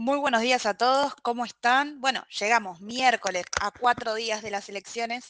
Muy 0.00 0.16
buenos 0.20 0.42
días 0.42 0.64
a 0.64 0.74
todos, 0.74 1.12
¿cómo 1.22 1.44
están? 1.44 2.00
Bueno, 2.00 2.24
llegamos 2.38 2.80
miércoles 2.80 3.44
a 3.60 3.72
cuatro 3.72 4.14
días 4.14 4.42
de 4.42 4.52
las 4.52 4.68
elecciones. 4.68 5.28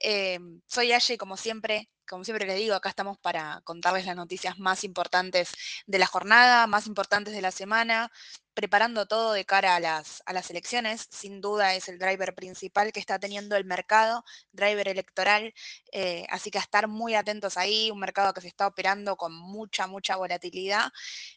Eh, 0.00 0.38
soy 0.66 0.92
Aye, 0.92 1.18
como 1.18 1.36
siempre, 1.36 1.90
como 2.08 2.24
siempre 2.24 2.46
les 2.46 2.56
digo, 2.56 2.74
acá 2.74 2.88
estamos 2.88 3.18
para 3.18 3.60
contarles 3.64 4.06
las 4.06 4.16
noticias 4.16 4.58
más 4.58 4.84
importantes 4.84 5.52
de 5.86 5.98
la 5.98 6.06
jornada, 6.06 6.66
más 6.66 6.86
importantes 6.86 7.34
de 7.34 7.42
la 7.42 7.50
semana, 7.50 8.10
preparando 8.56 9.04
todo 9.06 9.34
de 9.34 9.44
cara 9.44 9.76
a 9.76 9.80
las, 9.80 10.22
a 10.24 10.32
las 10.32 10.50
elecciones. 10.50 11.06
Sin 11.10 11.42
duda 11.42 11.74
es 11.74 11.88
el 11.90 11.98
driver 11.98 12.34
principal 12.34 12.90
que 12.90 13.00
está 13.00 13.18
teniendo 13.18 13.54
el 13.54 13.66
mercado, 13.66 14.24
driver 14.50 14.88
electoral. 14.88 15.52
Eh, 15.92 16.24
así 16.30 16.50
que 16.50 16.56
a 16.58 16.62
estar 16.62 16.88
muy 16.88 17.14
atentos 17.14 17.58
ahí, 17.58 17.90
un 17.90 18.00
mercado 18.00 18.32
que 18.32 18.40
se 18.40 18.48
está 18.48 18.66
operando 18.66 19.16
con 19.16 19.34
mucha, 19.34 19.86
mucha 19.86 20.16
volatilidad. 20.16 20.90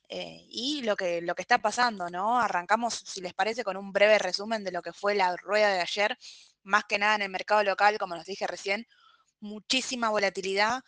Eh, 0.07 0.45
y 0.49 0.81
lo 0.83 0.95
que, 0.95 1.21
lo 1.21 1.35
que 1.35 1.41
está 1.41 1.57
pasando, 1.59 2.09
¿no? 2.09 2.39
Arrancamos, 2.39 2.95
si 3.05 3.19
les 3.19 3.33
parece, 3.33 3.65
con 3.65 3.75
un 3.75 3.91
breve 3.91 4.17
resumen 4.17 4.63
de 4.63 4.71
lo 4.71 4.81
que 4.81 4.93
fue 4.93 5.13
la 5.13 5.35
rueda 5.35 5.73
de 5.73 5.81
ayer, 5.81 6.17
más 6.63 6.85
que 6.85 6.99
nada 6.99 7.15
en 7.15 7.23
el 7.23 7.29
mercado 7.29 7.63
local, 7.63 7.97
como 7.97 8.15
les 8.15 8.25
dije 8.25 8.47
recién, 8.47 8.87
muchísima 9.41 10.09
volatilidad. 10.09 10.83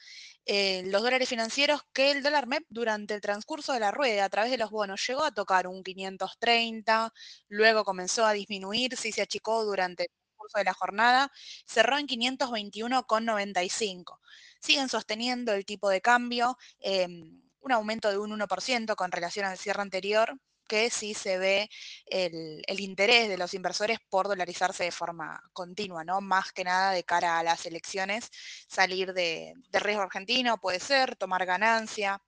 Eh, 0.45 0.83
los 0.87 1.03
dólares 1.03 1.29
financieros 1.29 1.81
que 1.93 2.11
el 2.11 2.23
dólar 2.23 2.47
MEP 2.47 2.65
durante 2.69 3.13
el 3.13 3.21
transcurso 3.21 3.73
de 3.73 3.79
la 3.79 3.91
rueda 3.91 4.25
a 4.25 4.29
través 4.29 4.51
de 4.51 4.57
los 4.57 4.71
bonos 4.71 5.05
llegó 5.07 5.23
a 5.23 5.31
tocar 5.31 5.67
un 5.67 5.83
530, 5.83 7.13
luego 7.47 7.85
comenzó 7.85 8.25
a 8.25 8.33
disminuir, 8.33 8.97
sí 8.97 9.11
se 9.11 9.21
achicó 9.21 9.63
durante 9.63 10.03
el 10.03 10.09
transcurso 10.09 10.57
de 10.57 10.63
la 10.65 10.73
jornada, 10.73 11.31
cerró 11.65 11.97
en 11.97 12.07
521,95. 12.07 14.19
Siguen 14.59 14.89
sosteniendo 14.89 15.53
el 15.53 15.65
tipo 15.65 15.89
de 15.89 16.01
cambio, 16.01 16.57
em, 16.79 17.41
un 17.61 17.71
aumento 17.71 18.09
de 18.09 18.17
un 18.17 18.31
1% 18.31 18.95
con 18.95 19.11
relación 19.11 19.45
al 19.45 19.57
cierre 19.57 19.81
anterior, 19.81 20.39
que 20.67 20.89
sí 20.89 21.13
se 21.13 21.37
ve 21.37 21.69
el, 22.07 22.63
interés 22.79 23.29
de 23.29 23.37
los 23.37 23.53
inversores 23.53 23.99
por 24.09 24.27
dolarizarse 24.27 24.83
de 24.85 24.91
forma 24.91 25.41
continua, 25.53 26.03
¿no? 26.03 26.21
Más 26.21 26.51
que 26.51 26.63
nada 26.63 26.91
de 26.91 27.03
cara 27.03 27.39
a 27.39 27.43
las 27.43 27.65
elecciones, 27.65 28.29
salir 28.67 29.13
de, 29.13 29.53
de 29.69 29.79
riesgo 29.79 30.03
argentino 30.03 30.57
puede 30.57 30.79
ser, 30.79 31.15
tomar 31.15 31.45
ganancia, 31.45 32.21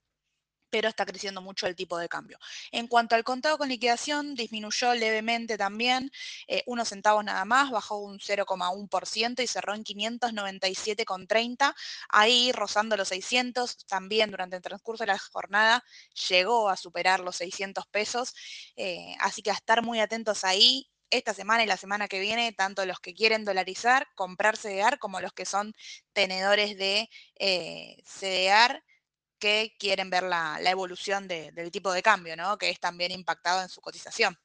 pero 0.74 0.90
está 0.90 1.06
creciendo 1.06 1.40
mucho 1.40 1.68
el 1.68 1.76
tipo 1.76 2.00
de 2.00 2.10
cambio. 2.10 2.40
En 2.72 2.88
cuanto 2.88 3.14
al 3.14 3.24
contado 3.24 3.60
con 3.60 3.70
liquidación, 3.70 4.34
disminuyó 4.34 4.96
levemente 4.96 5.56
también, 5.56 6.10
eh, 6.48 6.64
unos 6.66 6.90
centavos 6.90 7.24
nada 7.24 7.46
más, 7.46 7.70
bajó 7.70 8.00
un 8.00 8.18
0,1% 8.20 9.44
y 9.44 9.46
cerró 9.46 9.76
en 9.76 9.84
597,30, 9.84 11.76
ahí 12.10 12.52
rozando 12.54 12.98
los 12.98 13.10
600, 13.10 13.86
también 13.86 14.32
durante 14.32 14.56
el 14.56 14.64
transcurso 14.64 15.04
de 15.04 15.10
la 15.10 15.20
jornada 15.20 15.84
llegó 16.28 16.68
a 16.70 16.76
superar 16.76 17.20
los 17.20 17.36
600 17.36 17.86
pesos, 17.86 18.34
eh, 18.76 19.16
así 19.20 19.44
que 19.44 19.52
a 19.52 19.54
estar 19.54 19.84
muy 19.84 20.00
atentos 20.00 20.44
ahí, 20.44 20.90
esta 21.12 21.36
semana 21.36 21.62
y 21.62 21.68
la 21.68 21.78
semana 21.78 22.08
que 22.08 22.20
viene, 22.20 22.52
tanto 22.52 22.84
los 22.88 23.00
que 23.00 23.14
quieren 23.14 23.46
dolarizar, 23.46 24.08
comprar 24.16 24.58
CDR, 24.58 24.98
como 24.98 25.22
los 25.22 25.34
que 25.34 25.46
son 25.46 25.76
tenedores 26.14 26.76
de 26.80 27.12
eh, 27.36 27.98
CDR 28.06 28.82
que 29.44 29.76
quieren 29.78 30.10
ver 30.10 30.24
la, 30.24 30.58
evolución 30.64 31.28
del 31.28 31.70
tipo 31.70 31.92
de 31.92 32.02
cambio, 32.02 32.38
¿no? 32.38 32.58
que 32.58 32.70
es 32.70 32.80
también 32.80 33.12
impactado 33.12 33.62
en 33.62 33.68
su 33.68 33.82
cotización. 33.82 34.40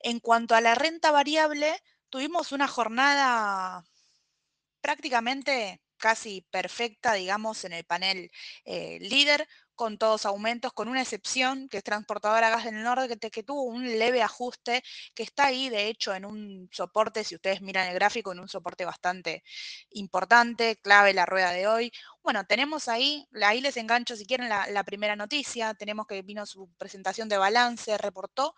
En 0.00 0.18
cuanto 0.18 0.54
a 0.54 0.62
la 0.62 0.74
renta 0.74 1.10
variable, 1.10 1.78
tuvimos 2.08 2.50
una 2.50 2.66
jornada 2.66 3.84
prácticamente 4.80 5.82
casi 5.98 6.40
perfecta, 6.50 7.12
digamos, 7.12 7.66
en 7.66 7.74
el 7.74 7.84
panel 7.84 8.30
eh, 8.64 8.96
líder, 9.02 9.46
con 9.74 9.98
todos 9.98 10.26
aumentos, 10.26 10.72
con 10.72 10.88
una 10.88 11.02
excepción, 11.02 11.68
que 11.68 11.78
es 11.78 11.84
Transportadora 11.84 12.50
Gas 12.50 12.64
del 12.64 12.82
Norte, 12.82 13.18
que, 13.18 13.30
que, 13.30 13.42
tuvo 13.42 13.62
un 13.64 13.84
leve 13.98 14.22
ajuste, 14.22 14.82
que 15.14 15.22
está 15.22 15.46
ahí, 15.46 15.68
de 15.68 15.88
hecho, 15.88 16.14
en 16.14 16.24
un 16.24 16.68
soporte, 16.72 17.24
si 17.24 17.34
ustedes 17.34 17.60
miran 17.62 17.88
el 17.88 17.94
gráfico, 17.94 18.32
en 18.32 18.40
un 18.40 18.48
soporte 18.48 18.84
bastante 18.84 19.42
importante, 19.90 20.76
clave 20.76 21.12
la 21.14 21.26
rueda 21.26 21.52
de 21.52 21.66
hoy. 21.66 21.92
Bueno, 22.22 22.44
tenemos 22.46 22.88
ahí, 22.88 23.26
ahí 23.42 23.60
les 23.60 23.76
engancho 23.76 24.16
si 24.16 24.26
quieren 24.26 24.48
la, 24.48 24.84
primera 24.84 25.16
noticia, 25.16 25.74
tenemos 25.74 26.06
que 26.06 26.22
vino 26.22 26.46
su 26.46 26.70
presentación 26.78 27.28
de 27.28 27.38
balance, 27.38 27.96
reportó 27.98 28.54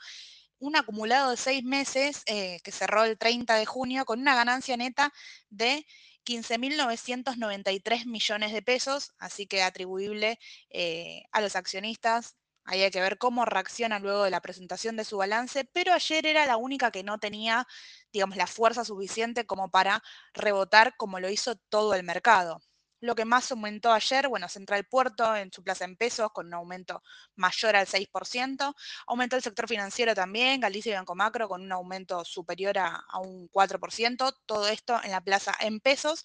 un 0.58 0.76
acumulado 0.76 1.30
de 1.30 1.36
seis 1.36 1.64
meses 1.64 2.22
eh, 2.26 2.60
que 2.62 2.72
cerró 2.72 3.04
el 3.04 3.18
30 3.18 3.54
de 3.56 3.66
junio 3.66 4.04
con 4.04 4.20
una 4.20 4.34
ganancia 4.34 4.76
neta 4.76 5.12
de 5.50 5.86
15.993 6.26 8.06
millones 8.06 8.52
de 8.52 8.62
pesos, 8.62 9.12
así 9.18 9.46
que 9.46 9.62
atribuible 9.62 10.38
eh, 10.70 11.24
a 11.32 11.40
los 11.40 11.56
accionistas. 11.56 12.36
Ahí 12.64 12.82
hay 12.82 12.90
que 12.90 13.00
ver 13.00 13.16
cómo 13.18 13.44
reacciona 13.44 14.00
luego 14.00 14.24
de 14.24 14.30
la 14.30 14.42
presentación 14.42 14.96
de 14.96 15.04
su 15.04 15.16
balance, 15.18 15.64
pero 15.72 15.92
ayer 15.92 16.26
era 16.26 16.46
la 16.46 16.56
única 16.56 16.90
que 16.90 17.04
no 17.04 17.18
tenía, 17.18 17.66
digamos, 18.12 18.36
la 18.36 18.48
fuerza 18.48 18.84
suficiente 18.84 19.46
como 19.46 19.70
para 19.70 20.02
rebotar 20.34 20.96
como 20.96 21.20
lo 21.20 21.30
hizo 21.30 21.56
todo 21.56 21.94
el 21.94 22.02
mercado. 22.02 22.60
Lo 23.00 23.14
que 23.14 23.24
más 23.24 23.50
aumentó 23.52 23.92
ayer, 23.92 24.28
bueno, 24.28 24.48
Central 24.48 24.84
Puerto 24.84 25.36
en 25.36 25.52
su 25.52 25.62
plaza 25.62 25.84
en 25.84 25.96
pesos 25.96 26.30
con 26.32 26.46
un 26.46 26.54
aumento 26.54 27.02
mayor 27.34 27.76
al 27.76 27.86
6%. 27.86 28.74
Aumentó 29.06 29.36
el 29.36 29.42
sector 29.42 29.68
financiero 29.68 30.14
también, 30.14 30.60
Galicia 30.60 30.92
y 30.92 30.96
Banco 30.96 31.14
Macro 31.14 31.48
con 31.48 31.62
un 31.62 31.72
aumento 31.72 32.24
superior 32.24 32.78
a, 32.78 33.04
a 33.08 33.18
un 33.20 33.48
4%. 33.50 34.34
Todo 34.46 34.68
esto 34.68 34.98
en 35.04 35.10
la 35.10 35.20
plaza 35.20 35.54
en 35.60 35.80
pesos. 35.80 36.24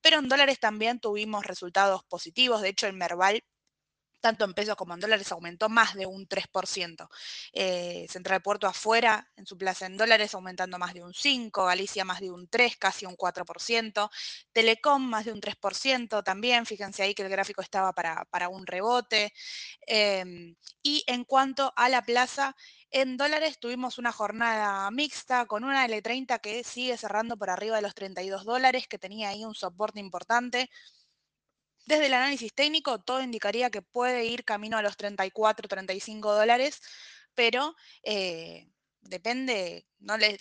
Pero 0.00 0.18
en 0.18 0.28
dólares 0.28 0.58
también 0.60 1.00
tuvimos 1.00 1.46
resultados 1.46 2.04
positivos. 2.04 2.62
De 2.62 2.68
hecho, 2.70 2.86
el 2.86 2.94
Merval 2.94 3.42
tanto 4.20 4.44
en 4.44 4.54
pesos 4.54 4.76
como 4.76 4.94
en 4.94 5.00
dólares, 5.00 5.30
aumentó 5.32 5.68
más 5.68 5.94
de 5.94 6.06
un 6.06 6.26
3%. 6.26 7.08
Eh, 7.52 8.06
Central 8.08 8.42
Puerto 8.42 8.66
afuera, 8.66 9.30
en 9.36 9.46
su 9.46 9.56
plaza 9.56 9.86
en 9.86 9.96
dólares, 9.96 10.34
aumentando 10.34 10.78
más 10.78 10.94
de 10.94 11.02
un 11.02 11.12
5%, 11.12 11.66
Galicia 11.66 12.04
más 12.04 12.20
de 12.20 12.30
un 12.30 12.48
3%, 12.48 12.78
casi 12.78 13.06
un 13.06 13.16
4%, 13.16 14.10
Telecom 14.52 15.02
más 15.02 15.24
de 15.26 15.32
un 15.32 15.40
3% 15.40 16.22
también, 16.22 16.66
fíjense 16.66 17.02
ahí 17.02 17.14
que 17.14 17.22
el 17.22 17.28
gráfico 17.28 17.62
estaba 17.62 17.92
para, 17.92 18.48
un 18.48 18.66
rebote. 18.66 19.32
Em, 19.86 20.54
y 20.82 21.04
en 21.06 21.24
cuanto 21.24 21.72
a 21.76 21.88
la 21.88 22.02
plaza, 22.02 22.54
en 22.90 23.16
dólares 23.16 23.58
tuvimos 23.60 23.98
una 23.98 24.12
jornada 24.12 24.90
mixta 24.90 25.46
con 25.46 25.64
una 25.64 25.86
L30 25.86 26.40
que 26.40 26.64
sigue 26.64 26.96
cerrando 26.96 27.36
por 27.36 27.50
arriba 27.50 27.76
de 27.76 27.82
los 27.82 27.94
32 27.94 28.44
dólares, 28.44 28.88
que 28.88 28.98
tenía 28.98 29.28
ahí 29.28 29.44
un 29.44 29.54
soporte 29.54 30.00
importante. 30.00 30.70
Desde 31.88 32.04
el 32.04 32.12
análisis 32.12 32.52
técnico, 32.52 32.98
todo 32.98 33.22
indicaría 33.22 33.70
que 33.70 33.80
puede 33.80 34.26
ir 34.26 34.44
camino 34.44 34.76
a 34.76 34.82
los 34.82 34.98
34, 34.98 35.68
35 35.68 36.34
dólares, 36.34 36.82
pero 37.34 37.74
eh, 38.02 38.68
depende, 39.00 39.86
no 39.98 40.18
les, 40.18 40.38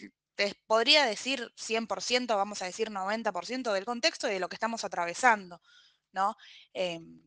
podría 0.66 1.06
decir 1.06 1.50
100%, 1.56 2.35
vamos 2.35 2.62
a 2.62 2.66
decir 2.66 2.91
90% 2.91 3.72
del 3.72 3.85
contexto 3.85 4.28
y 4.28 4.34
de 4.34 4.40
lo 4.41 4.50
que 4.50 4.58
estamos 4.58 4.84
atravesando, 4.84 5.62
¿no? 6.12 6.35
Em, 6.74 7.22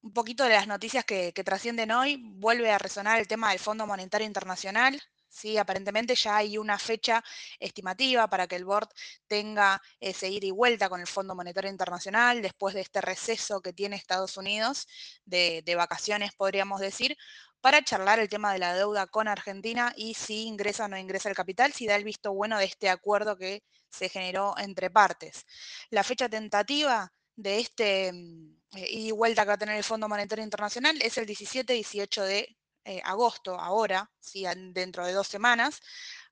un 0.00 0.12
poquito 0.12 0.42
de 0.42 0.50
las 0.50 0.66
noticias 0.66 1.04
que, 1.04 1.32
que 1.32 1.44
trascienden 1.44 1.92
hoy, 1.92 2.16
vuelve 2.20 2.72
a 2.72 2.78
resonar 2.78 3.20
el 3.20 3.28
tema 3.28 3.50
del 3.50 3.60
Fondo 3.60 3.86
Monetario 3.86 4.26
Internacional, 4.26 5.00
¿sí? 5.32 5.58
Aparentemente 5.58 6.14
ya 6.14 6.36
hay 6.36 6.58
una 6.58 6.78
fecha 6.78 7.24
estimativa 7.58 8.28
para 8.28 8.46
que 8.46 8.56
el 8.56 8.64
board 8.64 8.88
tenga 9.26 9.82
ese 10.00 10.28
ir 10.28 10.44
y 10.44 10.50
vuelta 10.50 10.88
con 10.88 11.00
el 11.00 11.06
Fondo 11.06 11.34
Monetario 11.34 11.70
Internacional 11.70 12.42
después 12.42 12.74
de 12.74 12.82
este 12.82 13.00
receso 13.00 13.60
que 13.60 13.72
tiene 13.72 13.96
Estados 13.96 14.36
Unidos 14.36 14.86
de, 15.24 15.62
vacaciones, 15.76 16.32
podríamos 16.34 16.80
decir, 16.80 17.16
para 17.60 17.82
charlar 17.82 18.18
el 18.18 18.28
tema 18.28 18.52
de 18.52 18.58
la 18.58 18.74
deuda 18.74 19.06
con 19.06 19.28
Argentina 19.28 19.92
y 19.96 20.14
si 20.14 20.46
ingresa 20.46 20.84
o 20.84 20.88
no 20.88 20.98
ingresa 20.98 21.28
el 21.30 21.36
capital, 21.36 21.72
si 21.72 21.86
da 21.86 21.96
el 21.96 22.04
visto 22.04 22.32
bueno 22.34 22.58
de 22.58 22.66
este 22.66 22.90
acuerdo 22.90 23.36
que 23.38 23.62
se 23.90 24.08
generó 24.08 24.54
entre 24.58 24.90
partes. 24.90 25.46
La 25.90 26.02
fecha 26.04 26.28
tentativa 26.28 27.12
de 27.36 27.60
este 27.60 28.12
mm, 28.12 28.62
ida 28.74 28.86
y 28.88 29.10
vuelta 29.12 29.42
que 29.42 29.48
va 29.48 29.54
a 29.54 29.58
tener 29.58 29.76
el 29.76 29.84
Fondo 29.84 30.08
Monetario 30.08 30.44
Internacional 30.44 31.00
es 31.02 31.18
el 31.18 31.26
17-18 31.26 32.22
de 32.24 32.56
eh, 32.84 33.00
agosto, 33.04 33.58
ahora, 33.58 34.10
¿sí? 34.20 34.44
dentro 34.72 35.06
de 35.06 35.12
dos 35.12 35.28
semanas, 35.28 35.80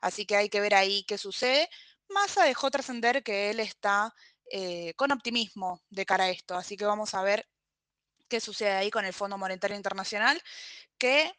así 0.00 0.26
que 0.26 0.36
hay 0.36 0.48
que 0.48 0.60
ver 0.60 0.74
ahí 0.74 1.04
qué 1.04 1.18
sucede. 1.18 1.68
Massa 2.08 2.44
dejó 2.44 2.70
trascender 2.70 3.22
que 3.22 3.50
él 3.50 3.60
está 3.60 4.14
eh, 4.50 4.94
con 4.94 5.12
optimismo 5.12 5.82
de 5.90 6.04
cara 6.06 6.24
a 6.24 6.30
esto, 6.30 6.56
así 6.56 6.76
que 6.76 6.84
vamos 6.84 7.14
a 7.14 7.22
ver 7.22 7.48
qué 8.28 8.40
sucede 8.40 8.72
ahí 8.72 8.90
con 8.90 9.04
el 9.04 9.12
Fondo 9.12 9.38
Monetario 9.38 9.76
Internacional, 9.76 10.42
que, 10.98 11.32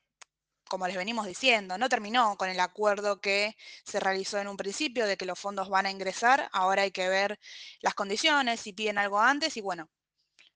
como 0.69 0.88
les 0.88 0.95
venimos 0.97 1.25
diciendo, 1.25 1.77
no 1.77 1.89
terminó 1.89 2.38
con 2.38 2.50
el 2.50 2.59
acuerdo 2.59 3.19
que 3.21 3.57
se 3.85 4.00
realizó 4.00 4.39
en 4.39 4.47
un 4.47 4.57
principio 4.57 5.07
de 5.07 5.18
que 5.18 5.25
los 5.25 5.39
fondos 5.39 5.69
van 5.69 5.88
a 5.88 5.91
ingresar, 5.91 6.50
ahora 6.53 6.83
hay 6.83 6.91
que 6.91 7.09
ver 7.09 7.39
las 7.81 7.95
condiciones, 7.95 8.62
si 8.62 8.74
piden 8.74 8.97
algo 8.97 9.19
antes 9.19 9.57
y 9.57 9.62
bueno, 9.62 9.89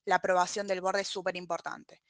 la 0.05 0.15
aprobación 0.15 0.67
del 0.67 0.81
borde 0.81 1.01
es 1.01 1.07
súper 1.07 1.35
importante. 1.35 2.01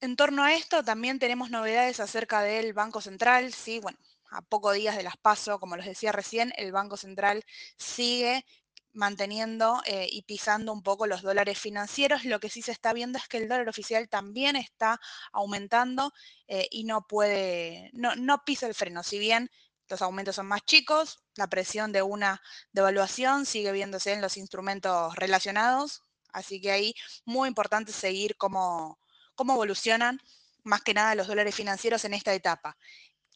En 0.00 0.16
torno 0.16 0.44
a 0.44 0.54
esto 0.54 0.84
también 0.84 1.18
tenemos 1.18 1.50
novedades 1.50 2.00
acerca 2.00 2.42
del 2.42 2.72
Banco 2.74 3.00
Central, 3.00 3.52
sí, 3.54 3.78
bueno, 3.80 3.98
a 4.30 4.42
pocos 4.42 4.74
días 4.74 4.96
de 4.96 5.02
las 5.02 5.16
paso, 5.16 5.58
como 5.58 5.76
les 5.76 5.86
decía 5.86 6.12
recién, 6.12 6.52
el 6.56 6.72
Banco 6.72 6.96
Central 6.96 7.44
sigue 7.78 8.44
manteniendo 8.92 9.82
eh, 9.86 10.08
y 10.10 10.22
pisando 10.22 10.72
un 10.72 10.82
poco 10.82 11.06
los 11.06 11.22
dólares 11.22 11.58
financieros. 11.58 12.24
Lo 12.24 12.40
que 12.40 12.50
sí 12.50 12.62
se 12.62 12.72
está 12.72 12.92
viendo 12.92 13.18
es 13.18 13.28
que 13.28 13.38
el 13.38 13.48
dólar 13.48 13.68
oficial 13.68 14.08
también 14.08 14.56
está 14.56 15.00
aumentando 15.32 16.12
eh, 16.48 16.66
y 16.70 16.84
no 16.84 17.06
puede, 17.06 17.90
no, 17.92 18.16
no 18.16 18.42
pisa 18.44 18.66
el 18.66 18.74
freno. 18.74 19.02
Si 19.02 19.18
bien 19.18 19.50
los 19.88 20.02
aumentos 20.02 20.36
son 20.36 20.46
más 20.46 20.62
chicos, 20.64 21.20
la 21.36 21.48
presión 21.48 21.92
de 21.92 22.02
una 22.02 22.42
devaluación 22.72 23.46
sigue 23.46 23.72
viéndose 23.72 24.12
en 24.12 24.20
los 24.22 24.36
instrumentos 24.36 25.14
relacionados, 25.16 26.02
así 26.32 26.60
que 26.60 26.72
ahí 26.72 26.94
muy 27.24 27.48
importante 27.48 27.92
seguir 27.92 28.36
cómo, 28.36 28.98
cómo 29.36 29.54
evolucionan 29.54 30.20
más 30.64 30.82
que 30.82 30.94
nada 30.94 31.14
los 31.14 31.28
dólares 31.28 31.54
financieros 31.54 32.04
en 32.04 32.14
esta 32.14 32.34
etapa. 32.34 32.76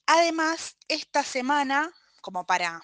Además, 0.07 0.77
esta 0.89 1.23
semana, 1.23 1.93
como 2.21 2.45
para 2.45 2.83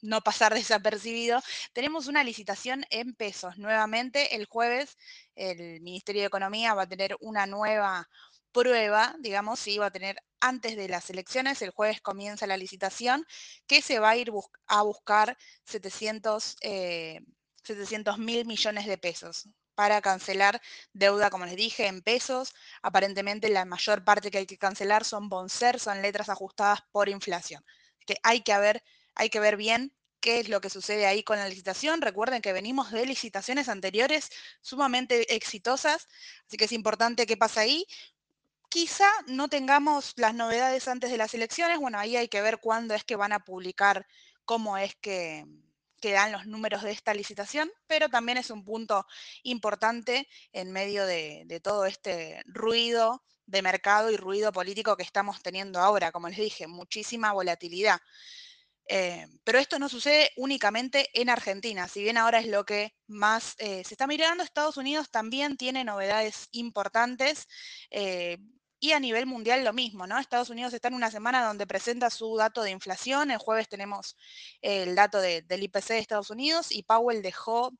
no 0.00 0.22
pasar 0.22 0.54
desapercibido, 0.54 1.42
tenemos 1.74 2.06
una 2.06 2.24
licitación 2.24 2.84
en 2.90 3.14
pesos. 3.14 3.58
Nuevamente, 3.58 4.36
el 4.36 4.46
jueves, 4.46 4.96
el 5.34 5.80
Ministerio 5.82 6.22
de 6.22 6.28
Economía 6.28 6.74
va 6.74 6.82
a 6.82 6.88
tener 6.88 7.16
una 7.20 7.46
nueva 7.46 8.08
prueba, 8.52 9.14
digamos, 9.20 9.60
si 9.60 9.76
va 9.76 9.86
a 9.86 9.90
tener 9.90 10.16
antes 10.40 10.76
de 10.76 10.88
las 10.88 11.10
elecciones, 11.10 11.60
el 11.60 11.70
jueves 11.70 12.00
comienza 12.00 12.46
la 12.46 12.56
licitación, 12.56 13.26
que 13.66 13.82
se 13.82 13.98
va 13.98 14.10
a 14.10 14.16
ir 14.16 14.32
a 14.66 14.82
buscar 14.82 15.36
700 15.64 16.56
eh, 16.62 17.20
mil 18.18 18.46
millones 18.46 18.86
de 18.86 18.96
pesos 18.96 19.48
para 19.76 20.00
cancelar 20.00 20.60
deuda, 20.92 21.30
como 21.30 21.46
les 21.46 21.54
dije, 21.54 21.86
en 21.86 22.02
pesos. 22.02 22.54
Aparentemente 22.82 23.48
la 23.48 23.64
mayor 23.64 24.04
parte 24.04 24.32
que 24.32 24.38
hay 24.38 24.46
que 24.46 24.58
cancelar 24.58 25.04
son 25.04 25.28
bonser, 25.28 25.78
son 25.78 26.02
letras 26.02 26.28
ajustadas 26.28 26.80
por 26.90 27.08
inflación. 27.08 27.64
Que 28.06 28.16
hay 28.24 28.40
que 28.40 28.58
ver, 28.58 28.82
hay 29.14 29.30
que 29.30 29.38
ver 29.38 29.56
bien 29.56 29.92
qué 30.20 30.40
es 30.40 30.48
lo 30.48 30.60
que 30.60 30.70
sucede 30.70 31.06
ahí 31.06 31.22
con 31.22 31.38
la 31.38 31.48
licitación. 31.48 32.00
Recuerden 32.02 32.42
que 32.42 32.52
venimos 32.52 32.90
de 32.90 33.06
licitaciones 33.06 33.68
anteriores 33.68 34.30
sumamente 34.62 35.36
exitosas, 35.36 36.08
así 36.46 36.56
que 36.56 36.64
es 36.64 36.72
importante 36.72 37.26
qué 37.26 37.36
pasa 37.36 37.60
ahí. 37.60 37.86
Quizá 38.68 39.08
no 39.28 39.48
tengamos 39.48 40.14
las 40.16 40.34
novedades 40.34 40.88
antes 40.88 41.10
de 41.10 41.18
las 41.18 41.34
elecciones, 41.34 41.78
bueno, 41.78 41.98
ahí 41.98 42.16
hay 42.16 42.28
que 42.28 42.42
ver 42.42 42.58
cuándo 42.58 42.94
es 42.94 43.04
que 43.04 43.14
van 43.14 43.32
a 43.32 43.44
publicar 43.44 44.06
cómo 44.44 44.78
es 44.78 44.96
que, 44.96 45.44
que 46.00 46.12
dan 46.12 46.32
los 46.32 46.46
números 46.46 46.82
de 46.82 46.90
esta 46.90 47.14
licitación, 47.14 47.70
pero 47.86 48.08
también 48.08 48.38
es 48.38 48.50
un 48.50 48.64
punto 48.64 49.06
importante 49.42 50.28
en 50.52 50.72
medio 50.72 51.06
de, 51.06 51.60
todo 51.62 51.86
este 51.86 52.42
ruido 52.46 53.22
de 53.46 53.62
mercado 53.62 54.10
y 54.10 54.16
ruido 54.16 54.52
político 54.52 54.96
que 54.96 55.02
estamos 55.02 55.42
teniendo 55.42 55.78
ahora. 55.80 56.12
Como 56.12 56.28
les 56.28 56.38
dije, 56.38 56.66
muchísima 56.66 57.32
volatilidad. 57.32 58.00
Eh, 58.88 59.26
pero 59.42 59.58
esto 59.58 59.78
no 59.78 59.88
sucede 59.88 60.30
únicamente 60.36 61.08
en 61.12 61.28
Argentina, 61.28 61.88
si 61.88 62.04
bien 62.04 62.16
ahora 62.16 62.38
es 62.38 62.46
lo 62.46 62.64
que 62.64 62.94
más 63.08 63.56
eh, 63.58 63.82
se 63.84 63.94
está 63.94 64.06
mirando, 64.06 64.44
Estados 64.44 64.76
Unidos 64.76 65.10
también 65.10 65.56
tiene 65.56 65.82
novedades 65.82 66.48
importantes. 66.52 67.48
Eh, 67.90 68.38
y 68.86 68.92
a 68.92 69.00
nivel 69.00 69.26
mundial 69.26 69.64
lo 69.64 69.72
mismo, 69.72 70.06
¿no? 70.06 70.16
Estados 70.16 70.48
Unidos 70.48 70.72
está 70.72 70.86
en 70.86 70.94
una 70.94 71.10
semana 71.10 71.44
donde 71.44 71.66
presenta 71.66 72.08
su 72.08 72.36
dato 72.36 72.62
de 72.62 72.70
inflación. 72.70 73.32
El 73.32 73.38
jueves 73.38 73.68
tenemos 73.68 74.16
el 74.62 74.94
dato 74.94 75.20
del 75.20 75.62
IPC 75.62 75.88
de 75.88 75.98
Estados 75.98 76.30
Unidos 76.30 76.70
y 76.70 76.84
Powell 76.84 77.20
dejó 77.20 77.72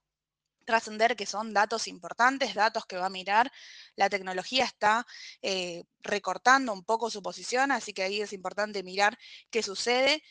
trascender 0.65 1.15
que 1.15 1.27
son 1.27 1.55
datos 1.55 1.87
importantes, 1.87 2.55
datos 2.55 2.87
que 2.87 2.97
va 2.97 3.07
a 3.07 3.11
mirar. 3.11 3.53
La 3.95 4.11
tecnología 4.11 4.65
está 4.65 5.07
eh, 5.43 5.85
recortando 6.01 6.73
un 6.73 6.83
poco 6.83 7.09
su 7.09 7.23
posición, 7.23 7.71
así 7.71 7.93
que 7.93 8.03
ahí 8.03 8.21
es 8.21 8.33
importante 8.33 8.83
mirar 8.83 9.17
qué 9.51 9.63
sucede. 9.63 10.25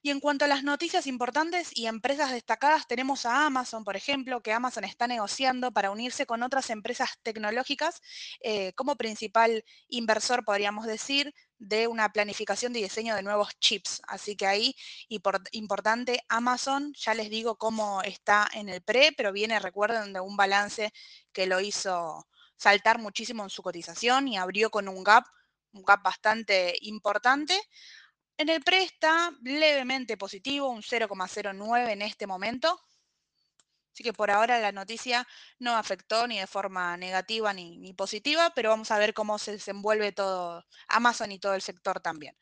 Y 0.00 0.10
en 0.10 0.20
cuanto 0.20 0.44
a 0.44 0.48
las 0.48 0.62
noticias 0.62 1.08
importantes 1.08 1.70
y 1.74 1.86
empresas 1.86 2.30
destacadas, 2.30 2.86
tenemos 2.86 3.26
a 3.26 3.46
Amazon, 3.46 3.82
por 3.82 3.96
ejemplo, 3.96 4.40
que 4.42 4.52
Amazon 4.52 4.84
está 4.84 5.08
negociando 5.08 5.72
para 5.72 5.90
unirse 5.90 6.24
con 6.24 6.44
otras 6.44 6.70
empresas 6.70 7.10
tecnológicas 7.22 8.00
eh, 8.40 8.72
como 8.74 8.96
principal 8.96 9.64
inversor, 9.88 10.44
podríamos 10.44 10.86
decir, 10.86 11.34
de 11.58 11.88
una 11.88 12.12
planificación 12.12 12.72
de 12.72 12.80
diseño 12.80 13.16
de 13.16 13.22
nuevos 13.22 13.58
chips. 13.58 14.00
Así 14.06 14.36
que 14.36 14.46
ahí, 14.46 14.76
importante, 15.50 16.20
Amazon, 16.28 16.92
ya 16.94 17.14
les 17.14 17.28
digo 17.28 17.56
cómo 17.56 18.00
está 18.02 18.48
en 18.54 18.68
el 18.68 18.82
pre, 18.82 19.12
pero 19.16 19.32
viene, 19.32 19.58
recuerden, 19.58 20.12
de 20.12 20.20
un 20.20 20.36
balance 20.36 20.92
que 21.32 21.46
lo 21.46 21.60
hizo 21.60 22.28
saltar 22.56 22.98
muchísimo 22.98 23.42
en 23.42 23.50
su 23.50 23.62
cotización 23.62 24.28
y 24.28 24.36
abrió 24.36 24.70
con 24.70 24.88
un 24.88 25.02
gap, 25.02 25.24
un 25.72 25.82
gap 25.82 26.02
bastante 26.02 26.76
importante. 26.82 27.60
En 28.38 28.48
el 28.48 28.62
pre 28.62 28.88
levemente 29.42 30.16
positivo, 30.16 30.68
un 30.68 30.80
0,09 30.80 31.90
en 31.90 32.02
este 32.02 32.26
momento. 32.28 32.80
Así 33.92 34.04
que 34.04 34.12
por 34.12 34.30
ahora 34.30 34.60
la 34.60 34.70
noticia 34.70 35.26
no 35.58 35.74
afectó 35.76 36.28
ni 36.28 36.38
de 36.38 36.46
forma 36.46 36.96
negativa 36.96 37.52
ni, 37.52 37.92
positiva, 37.94 38.52
pero 38.54 38.70
vamos 38.70 38.92
a 38.92 38.98
ver 38.98 39.12
cómo 39.12 39.40
se 39.40 39.52
desenvuelve 39.52 40.12
todo 40.12 40.64
Amazon 40.86 41.32
y 41.32 41.40
todo 41.40 41.54
el 41.54 41.62
sector 41.62 41.98
también. 41.98 42.36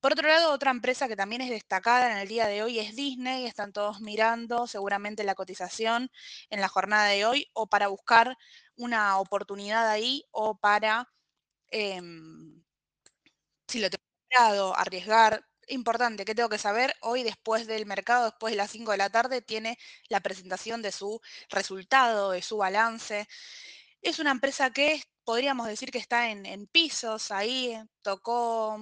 Por 0.00 0.12
otro 0.12 0.28
lado, 0.28 0.52
otra 0.52 0.70
empresa 0.72 1.08
que 1.08 1.16
también 1.16 1.40
es 1.40 1.48
destacada 1.48 2.12
en 2.12 2.18
el 2.18 2.28
día 2.28 2.46
de 2.46 2.62
hoy 2.62 2.78
es 2.78 2.94
Disney. 2.94 3.46
Están 3.46 3.72
todos 3.72 4.00
mirando 4.00 4.66
seguramente 4.66 5.24
la 5.24 5.34
cotización 5.34 6.10
en 6.50 6.60
la 6.60 6.68
jornada 6.68 7.06
de 7.06 7.24
hoy 7.24 7.48
o 7.54 7.66
para 7.66 7.88
buscar 7.88 8.36
una 8.76 9.18
oportunidad 9.18 9.88
ahí 9.88 10.24
o 10.32 10.58
para, 10.58 11.08
em, 11.70 12.62
si 13.68 13.80
lo 13.80 13.88
arriesgar. 14.76 15.44
Importante, 15.68 16.24
¿qué 16.24 16.34
tengo 16.34 16.48
que 16.48 16.58
saber? 16.58 16.94
Hoy, 17.00 17.22
después 17.22 17.66
del 17.66 17.86
mercado, 17.86 18.24
después 18.26 18.52
de 18.52 18.56
las 18.56 18.70
5 18.70 18.90
de 18.92 18.98
la 18.98 19.10
tarde, 19.10 19.40
tiene 19.40 19.78
la 20.08 20.20
presentación 20.20 20.82
de 20.82 20.92
su 20.92 21.20
resultado, 21.48 22.32
de 22.32 22.42
su 22.42 22.56
balance. 22.56 23.28
Es 24.02 24.18
una 24.18 24.32
empresa 24.32 24.70
que 24.70 25.02
podríamos 25.24 25.66
decir 25.68 25.90
que 25.92 25.98
está 25.98 26.30
en, 26.30 26.66
pisos, 26.68 27.30
ahí 27.30 27.78
tocó 28.02 28.76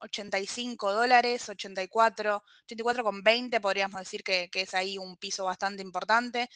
85 0.00 0.86
mm, 0.86 0.90
dólares, 0.90 1.48
84, 1.48 2.42
84,20 2.68 3.60
podríamos 3.60 4.00
decir 4.00 4.22
que, 4.22 4.50
es 4.52 4.74
ahí 4.74 4.98
un 4.98 5.16
piso 5.16 5.44
bastante 5.44 5.82
importante. 5.82 6.50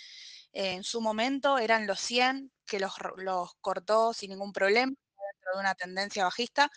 en 0.53 0.85
su 0.85 1.01
momento 1.01 1.59
eran 1.59 1.87
los 1.87 2.01
100 2.01 2.53
que 2.67 2.81
los, 2.81 2.93
los 3.17 3.55
cortó 3.61 4.13
sin 4.13 4.31
ningún 4.31 4.53
problema 4.53 4.93
dentro 5.33 5.53
de 5.55 5.61
una 5.61 5.75
tendencia 5.75 6.25
bajista 6.25 6.71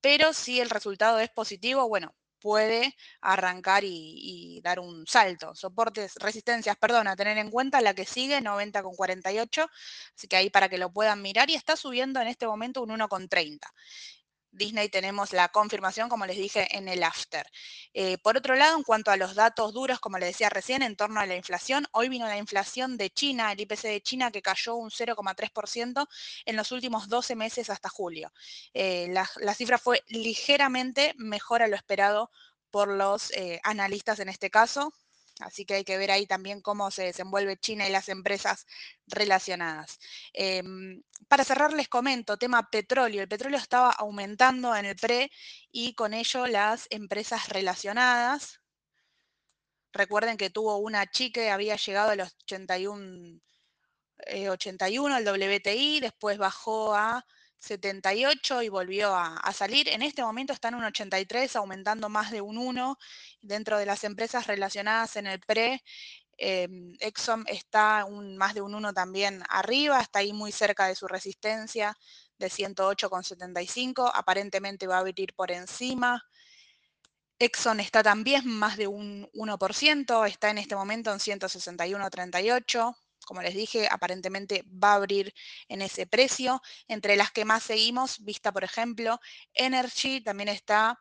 pero 0.00 0.32
si 0.32 0.60
el 0.60 0.70
resultado 0.70 1.18
es 1.18 1.30
positivo, 1.30 1.88
bueno, 1.88 2.14
puede 2.40 2.94
arrancar 3.20 3.82
y, 3.84 4.60
dar 4.62 4.78
un 4.78 5.06
salto. 5.06 5.54
Soportes, 5.54 6.14
resistencias, 6.16 6.76
perdón, 6.76 7.08
a 7.08 7.16
tener 7.16 7.38
en 7.38 7.50
cuenta 7.50 7.80
la 7.80 7.94
que 7.94 8.04
sigue, 8.04 8.40
90,48, 8.40 9.68
así 10.14 10.28
que 10.28 10.36
ahí 10.36 10.50
para 10.50 10.68
que 10.68 10.78
lo 10.78 10.92
puedan 10.92 11.22
mirar 11.22 11.50
y 11.50 11.54
está 11.54 11.76
subiendo 11.76 12.20
en 12.20 12.28
este 12.28 12.46
momento 12.46 12.82
un 12.82 12.90
1,30. 12.90 13.58
Disney 14.56 14.88
tenemos 14.88 15.32
la 15.32 15.48
confirmación, 15.48 16.08
como 16.08 16.26
les 16.26 16.36
dije, 16.36 16.66
en 16.76 16.88
el 16.88 17.02
after. 17.02 17.46
Eh, 17.94 18.18
por 18.18 18.36
otro 18.36 18.54
lado, 18.56 18.76
en 18.76 18.82
cuanto 18.82 19.10
a 19.10 19.16
los 19.16 19.34
datos 19.34 19.72
duros, 19.72 20.00
como 20.00 20.18
les 20.18 20.30
decía 20.30 20.48
recién, 20.48 20.82
en 20.82 20.96
torno 20.96 21.20
a 21.20 21.26
la 21.26 21.36
inflación, 21.36 21.86
hoy 21.92 22.08
vino 22.08 22.26
la 22.26 22.36
inflación 22.36 22.96
de 22.96 23.10
China, 23.10 23.52
el 23.52 23.60
IPC 23.60 23.82
de 23.82 24.00
China, 24.00 24.30
que 24.30 24.42
cayó 24.42 24.74
un 24.74 24.90
0,3% 24.90 26.06
en 26.44 26.56
los 26.56 26.72
últimos 26.72 27.08
12 27.08 27.36
meses 27.36 27.70
hasta 27.70 27.88
julio. 27.88 28.32
Eh, 28.74 29.08
la, 29.10 29.54
cifra 29.54 29.78
fue 29.78 30.02
ligeramente 30.08 31.14
mejor 31.16 31.62
a 31.62 31.68
lo 31.68 31.76
esperado 31.76 32.30
por 32.70 32.88
los 32.88 33.30
eh, 33.32 33.60
analistas 33.62 34.18
en 34.20 34.28
este 34.28 34.50
caso, 34.50 34.92
Así 35.40 35.66
que 35.66 35.74
hay 35.74 35.84
que 35.84 35.98
ver 35.98 36.10
ahí 36.10 36.26
también 36.26 36.62
cómo 36.62 36.90
se 36.90 37.04
desenvuelve 37.04 37.58
China 37.58 37.86
y 37.86 37.92
las 37.92 38.08
empresas 38.08 38.66
relacionadas. 39.06 39.98
Em, 40.32 41.02
para 41.28 41.44
cerrar 41.44 41.72
les 41.74 41.88
comento, 41.88 42.38
tema 42.38 42.70
petróleo. 42.70 43.22
El 43.22 43.28
petróleo 43.28 43.58
estaba 43.58 43.90
aumentando 43.90 44.74
en 44.74 44.86
el 44.86 44.96
pre 44.96 45.30
y 45.70 45.94
con 45.94 46.14
ello 46.14 46.46
las 46.46 46.86
empresas 46.90 47.48
relacionadas. 47.50 48.60
Recuerden 49.92 50.36
que 50.36 50.50
tuvo 50.50 50.78
una 50.78 51.06
chique, 51.06 51.50
había 51.50 51.76
llegado 51.76 52.10
a 52.10 52.16
los 52.16 52.34
81, 52.44 53.40
81 54.50 55.16
el 55.18 55.24
WTI, 55.26 56.00
después 56.00 56.38
bajó 56.38 56.94
a 56.94 57.24
78 57.58 58.62
y 58.62 58.68
volvió 58.68 59.14
a, 59.14 59.52
salir. 59.52 59.88
En 59.88 60.02
este 60.02 60.22
momento 60.22 60.52
está 60.52 60.68
en 60.68 60.76
un 60.76 60.84
83, 60.84 61.56
aumentando 61.56 62.08
más 62.08 62.30
de 62.30 62.40
un 62.40 62.58
1 62.58 62.98
dentro 63.40 63.78
de 63.78 63.86
las 63.86 64.04
empresas 64.04 64.46
relacionadas 64.46 65.16
en 65.16 65.26
el 65.26 65.40
PRE. 65.40 65.82
Em, 66.38 66.94
Exxon 67.00 67.44
está 67.48 68.04
un, 68.04 68.36
más 68.36 68.54
de 68.54 68.60
un 68.60 68.74
1 68.74 68.92
también 68.92 69.42
arriba, 69.48 70.00
está 70.00 70.18
ahí 70.18 70.32
muy 70.32 70.52
cerca 70.52 70.86
de 70.86 70.94
su 70.94 71.08
resistencia 71.08 71.96
de 72.38 72.48
108,75, 72.50 74.10
aparentemente 74.14 74.86
va 74.86 74.96
a 74.96 75.00
abrir 75.00 75.34
por 75.34 75.50
encima. 75.50 76.22
Exxon 77.38 77.80
está 77.80 78.02
también 78.02 78.46
más 78.46 78.76
de 78.76 78.86
un 78.86 79.28
1%, 79.32 80.26
está 80.26 80.50
en 80.50 80.58
este 80.58 80.76
momento 80.76 81.12
en 81.12 81.18
161,38 81.18 82.94
como 83.26 83.42
les 83.42 83.54
dije, 83.54 83.86
aparentemente 83.90 84.64
va 84.82 84.92
a 84.92 84.94
abrir 84.94 85.34
en 85.68 85.82
ese 85.82 86.06
precio. 86.06 86.62
Entre 86.88 87.16
las 87.16 87.30
que 87.32 87.44
más 87.44 87.64
seguimos, 87.64 88.24
vista 88.24 88.52
por 88.52 88.64
ejemplo, 88.64 89.20
Energy 89.52 90.22
también 90.22 90.48
está 90.48 90.98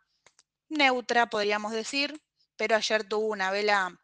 neutra, 0.67 1.29
podríamos 1.29 1.71
decir, 1.71 2.21
pero 2.57 2.75
ayer 2.75 3.07
tuvo 3.07 3.27
una 3.27 3.51
vela 3.51 3.97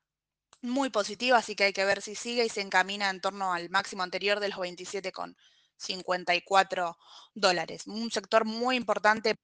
muy 0.62 0.90
positiva, 0.92 1.40
así 1.40 1.56
que 1.56 1.64
hay 1.66 1.74
que 1.74 1.86
ver 1.86 2.02
si 2.02 2.16
sigue 2.16 2.46
y 2.46 2.50
se 2.50 2.62
encamina 2.62 3.10
en 3.10 3.20
torno 3.22 3.54
al 3.54 3.70
máximo 3.72 4.04
anterior 4.04 4.40
de 4.40 4.50
los 4.50 4.60
27,54 4.60 6.96
dólares. 7.34 7.88
Un 7.88 8.12
sector 8.12 8.46
muy 8.46 8.76
importante 8.76 9.38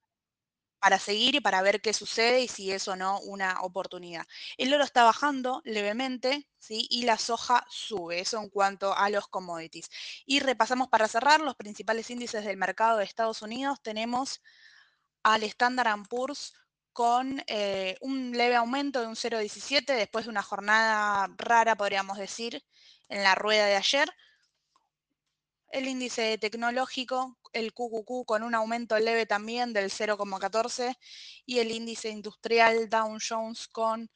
para 0.78 0.98
seguir 0.98 1.34
y 1.34 1.40
para 1.40 1.62
ver 1.62 1.80
qué 1.80 1.92
sucede 1.92 2.40
y 2.40 2.48
si 2.48 2.70
es 2.72 2.86
o 2.88 2.96
no 2.96 3.20
una 3.20 3.60
oportunidad. 3.62 4.26
El 4.56 4.72
oro 4.72 4.84
está 4.84 5.04
bajando 5.04 5.60
levemente, 5.64 6.48
¿sí? 6.58 6.86
Y 6.90 7.04
la 7.04 7.18
soja 7.18 7.64
sube, 7.68 8.20
eso 8.20 8.38
en 8.38 8.48
cuanto 8.48 8.94
a 8.94 9.10
los 9.10 9.28
commodities. 9.28 9.90
Y 10.26 10.40
repasamos 10.40 10.88
para 10.88 11.08
cerrar 11.08 11.40
los 11.40 11.56
principales 11.56 12.10
índices 12.10 12.44
del 12.44 12.56
mercado 12.56 12.98
de 12.98 13.04
Estados 13.04 13.42
Unidos. 13.42 13.80
Tenemos 13.82 14.42
al 15.22 15.42
Standard 15.42 16.06
Poor's 16.08 16.54
con 16.92 17.42
eh, 17.46 17.96
un 18.00 18.32
leve 18.32 18.56
aumento 18.56 19.00
de 19.00 19.06
un 19.06 19.14
0,17 19.14 19.94
después 19.94 20.24
de 20.24 20.30
una 20.30 20.42
jornada 20.42 21.32
rara, 21.36 21.76
podríamos 21.76 22.18
decir, 22.18 22.64
en 23.08 23.22
la 23.22 23.36
rueda 23.36 23.66
de 23.66 23.76
ayer. 23.76 24.12
El 25.70 25.86
índice 25.86 26.38
tecnológico, 26.38 27.37
el 27.52 27.72
QQQ, 27.72 28.24
con 28.26 28.42
un 28.42 28.54
aumento 28.54 28.98
leve 28.98 29.26
también 29.26 29.72
del 29.72 29.90
0,14 29.90 30.96
y 31.46 31.58
el 31.58 31.70
índice 31.70 32.08
industrial 32.10 32.88
Dow 32.88 33.16
Jones 33.26 33.68
con 33.68 34.10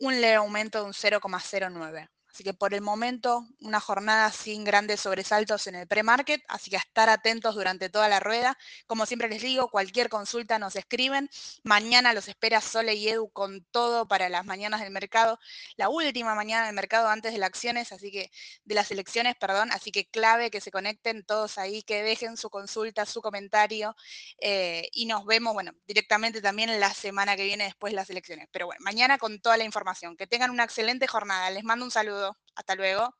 un 0.00 0.20
leve 0.20 0.34
aumento 0.34 0.78
de 0.78 0.84
un 0.84 0.92
0,09. 0.92 2.08
Así 2.34 2.42
que 2.42 2.52
por 2.52 2.74
el 2.74 2.80
momento, 2.80 3.46
una 3.60 3.78
jornada 3.78 4.32
sin 4.32 4.64
grandes 4.64 5.02
sobresaltos 5.02 5.68
en 5.68 5.76
el 5.76 5.86
pre-market, 5.86 6.42
así 6.48 6.68
que 6.68 6.76
a 6.76 6.80
estar 6.80 7.08
atentos 7.08 7.54
durante 7.54 7.88
toda 7.88 8.08
la 8.08 8.18
rueda. 8.18 8.58
Como 8.88 9.06
siempre 9.06 9.28
les 9.28 9.40
digo, 9.40 9.68
cualquier 9.68 10.08
consulta 10.08 10.58
nos 10.58 10.74
escriben. 10.74 11.30
Mañana 11.62 12.12
los 12.12 12.26
espera 12.26 12.60
Sole 12.60 12.94
y 12.96 13.08
Edu 13.08 13.30
con 13.30 13.64
todo 13.70 14.08
para 14.08 14.28
las 14.28 14.44
mañanas 14.44 14.80
del 14.80 14.90
mercado, 14.90 15.38
la 15.76 15.88
última 15.88 16.34
mañana 16.34 16.66
del 16.66 16.74
mercado 16.74 17.08
antes 17.08 17.32
de 17.32 17.38
las 17.38 17.46
acciones, 17.46 17.92
así 17.92 18.10
que 18.10 18.32
de 18.64 18.74
las 18.74 18.90
elecciones, 18.90 19.36
perdón, 19.36 19.70
así 19.70 19.92
que 19.92 20.06
clave 20.06 20.50
que 20.50 20.60
se 20.60 20.72
conecten 20.72 21.24
todos 21.24 21.56
ahí, 21.56 21.84
que 21.84 22.02
dejen 22.02 22.36
su 22.36 22.50
consulta, 22.50 23.06
su 23.06 23.22
comentario 23.22 23.94
eh, 24.38 24.88
y 24.92 25.06
nos 25.06 25.24
vemos, 25.24 25.54
bueno, 25.54 25.70
directamente 25.86 26.42
también 26.42 26.80
la 26.80 26.92
semana 26.92 27.36
que 27.36 27.44
viene 27.44 27.62
después 27.62 27.92
de 27.92 27.96
las 27.96 28.10
elecciones. 28.10 28.48
Pero 28.50 28.66
bueno, 28.66 28.80
mañana 28.82 29.18
con 29.18 29.40
toda 29.40 29.56
la 29.56 29.62
información. 29.64 30.16
Que 30.16 30.26
tengan 30.26 30.50
una 30.50 30.64
excelente 30.64 31.06
jornada. 31.06 31.50
Les 31.50 31.62
mando 31.62 31.84
un 31.84 31.90
saludo. 31.92 32.23
Hasta 32.56 32.74
luego. 32.74 33.14